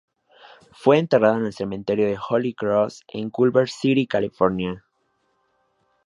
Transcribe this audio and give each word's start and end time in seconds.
Fue 0.71 0.97
enterrado 0.97 1.37
en 1.37 1.45
el 1.45 1.53
Cementerio 1.53 2.07
de 2.07 2.17
Holy 2.31 2.55
Cross 2.55 3.03
en 3.09 3.29
Culver 3.29 3.69
City, 3.69 4.07
California. 4.07 4.83